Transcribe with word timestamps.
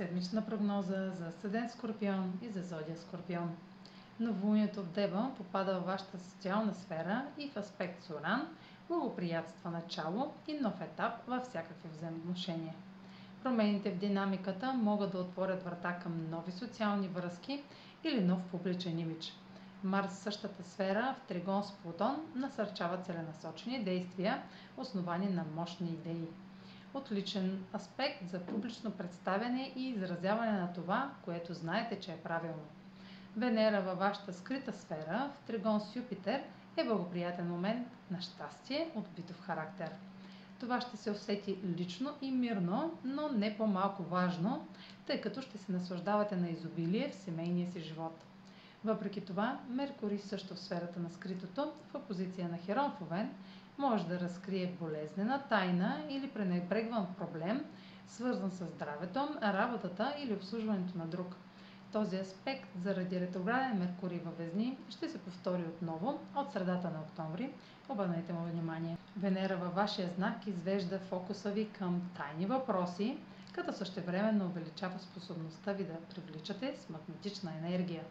седмична 0.00 0.46
прогноза 0.46 1.10
за 1.10 1.32
Съден 1.32 1.68
Скорпион 1.68 2.38
и 2.42 2.48
за 2.48 2.62
Зодия 2.62 2.96
Скорпион. 2.96 3.56
Новолунието 4.20 4.82
в 4.82 4.92
Дева 4.92 5.30
попада 5.36 5.74
във 5.74 5.84
вашата 5.84 6.18
социална 6.18 6.74
сфера 6.74 7.26
и 7.38 7.50
в 7.50 7.56
аспект 7.56 8.02
с 8.02 8.10
Оран 8.10 8.48
благоприятства 8.88 9.70
начало 9.70 10.32
и 10.48 10.52
нов 10.52 10.80
етап 10.80 11.12
във 11.26 11.42
всякакви 11.42 11.88
взаимоотношения. 11.88 12.74
Промените 13.42 13.90
в 13.90 13.98
динамиката 13.98 14.72
могат 14.72 15.12
да 15.12 15.18
отворят 15.18 15.62
врата 15.62 15.98
към 15.98 16.30
нови 16.30 16.52
социални 16.52 17.08
връзки 17.08 17.62
или 18.04 18.24
нов 18.24 18.42
публичен 18.50 18.98
имидж. 18.98 19.32
Марс 19.84 20.18
същата 20.18 20.62
сфера 20.62 21.14
в 21.18 21.28
Тригон 21.28 21.64
с 21.64 21.72
Плутон 21.72 22.16
насърчава 22.34 22.98
целенасочени 23.02 23.84
действия, 23.84 24.42
основани 24.76 25.28
на 25.28 25.44
мощни 25.54 25.88
идеи 25.88 26.28
от 26.94 27.12
личен 27.12 27.64
аспект 27.74 28.28
за 28.30 28.40
публично 28.40 28.90
представяне 28.90 29.72
и 29.76 29.88
изразяване 29.88 30.52
на 30.52 30.72
това, 30.72 31.10
което 31.24 31.54
знаете, 31.54 32.00
че 32.00 32.12
е 32.12 32.16
правилно. 32.16 32.64
Венера 33.36 33.82
във 33.82 33.98
вашата 33.98 34.32
скрита 34.32 34.72
сфера 34.72 35.30
в 35.34 35.46
Тригон 35.46 35.80
с 35.80 35.96
Юпитер 35.96 36.42
е 36.76 36.84
благоприятен 36.84 37.48
момент 37.48 37.88
на 38.10 38.20
щастие 38.20 38.90
от 38.94 39.08
битов 39.16 39.40
характер. 39.40 39.90
Това 40.60 40.80
ще 40.80 40.96
се 40.96 41.10
усети 41.10 41.58
лично 41.78 42.10
и 42.20 42.30
мирно, 42.30 42.98
но 43.04 43.28
не 43.28 43.56
по-малко 43.56 44.02
важно, 44.02 44.66
тъй 45.06 45.20
като 45.20 45.42
ще 45.42 45.58
се 45.58 45.72
наслаждавате 45.72 46.36
на 46.36 46.48
изобилие 46.48 47.10
в 47.10 47.14
семейния 47.14 47.72
си 47.72 47.80
живот. 47.80 48.24
Въпреки 48.84 49.20
това, 49.20 49.58
Меркурий 49.68 50.18
също 50.18 50.54
в 50.54 50.60
сферата 50.60 51.00
на 51.00 51.10
скритото, 51.10 51.72
в 51.90 51.94
опозиция 51.94 52.48
на 52.48 52.58
Херон 52.58 52.90
в 52.90 53.02
Овен, 53.02 53.30
може 53.80 54.06
да 54.06 54.20
разкрие 54.20 54.76
болезнена 54.80 55.42
тайна 55.48 56.04
или 56.08 56.30
пренебрегван 56.30 57.06
проблем, 57.18 57.64
свързан 58.08 58.50
с 58.50 58.66
здравето, 58.66 59.28
работата 59.42 60.14
или 60.18 60.34
обслужването 60.34 60.98
на 60.98 61.06
друг. 61.06 61.36
Този 61.92 62.16
аспект 62.16 62.68
заради 62.82 63.20
ретрограден 63.20 63.78
Меркурий 63.78 64.18
във 64.18 64.38
Везни 64.38 64.78
ще 64.88 65.08
се 65.08 65.18
повтори 65.18 65.62
отново 65.62 66.20
от 66.36 66.52
средата 66.52 66.90
на 66.90 67.00
октомври. 67.00 67.50
Обърнете 67.88 68.32
му 68.32 68.44
внимание. 68.44 68.96
Венера 69.16 69.56
във 69.56 69.74
вашия 69.74 70.08
знак 70.08 70.46
извежда 70.46 70.98
фокуса 70.98 71.50
ви 71.50 71.68
към 71.68 72.02
тайни 72.16 72.46
въпроси, 72.46 73.18
като 73.52 73.72
същевременно 73.72 74.46
увеличава 74.46 74.98
способността 74.98 75.72
ви 75.72 75.84
да 75.84 75.94
привличате 76.14 76.74
с 76.76 76.88
магнетична 76.88 77.50
енергия. 77.58 78.02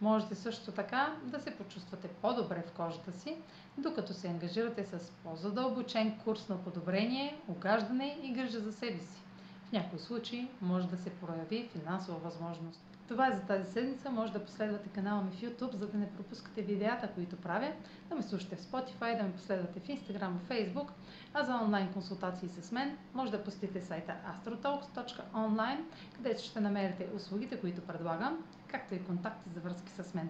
Можете 0.00 0.34
също 0.34 0.72
така 0.72 1.16
да 1.22 1.40
се 1.40 1.56
почувствате 1.56 2.08
по-добре 2.08 2.64
в 2.66 2.72
кожата 2.72 3.12
си, 3.12 3.36
докато 3.78 4.14
се 4.14 4.28
ангажирате 4.28 4.84
с 4.84 5.12
по-задълбочен 5.24 6.18
курс 6.24 6.48
на 6.48 6.64
подобрение, 6.64 7.40
огаждане 7.48 8.18
и 8.22 8.32
грижа 8.32 8.60
за 8.60 8.72
себе 8.72 8.98
си. 8.98 9.22
В 9.68 9.72
някои 9.72 9.98
случаи 9.98 10.48
може 10.62 10.88
да 10.88 10.96
се 10.96 11.10
прояви 11.10 11.68
финансова 11.72 12.18
възможност. 12.18 12.80
Това 13.08 13.28
е 13.28 13.36
за 13.36 13.40
тази 13.40 13.72
седмица. 13.72 14.10
Може 14.10 14.32
да 14.32 14.44
последвате 14.44 14.88
канала 14.88 15.22
ми 15.22 15.30
в 15.30 15.40
YouTube, 15.40 15.74
за 15.74 15.88
да 15.88 15.98
не 15.98 16.12
пропускате 16.12 16.62
видеята, 16.62 17.08
които 17.14 17.36
правя, 17.36 17.72
да 18.08 18.14
ме 18.14 18.22
слушате 18.22 18.56
в 18.56 18.60
Spotify, 18.60 19.16
да 19.16 19.22
ме 19.22 19.32
последвате 19.32 19.80
в 19.80 19.86
Instagram, 19.86 20.30
в 20.38 20.48
Facebook, 20.48 20.88
а 21.34 21.44
за 21.44 21.54
онлайн 21.54 21.92
консултации 21.92 22.48
с 22.48 22.72
мен 22.72 22.96
може 23.14 23.32
да 23.32 23.44
посетите 23.44 23.80
сайта 23.80 24.14
astrotalks.online, 24.28 25.80
където 26.16 26.42
ще 26.42 26.60
намерите 26.60 27.08
услугите, 27.16 27.60
които 27.60 27.80
предлагам, 27.80 28.44
както 28.66 28.94
и 28.94 29.04
контакти 29.04 29.50
за 29.54 29.60
връзки 29.60 29.90
с 29.90 30.14
мен. 30.14 30.28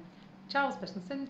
Чао! 0.48 0.69
Успешна 0.69 1.03
седмица! 1.03 1.27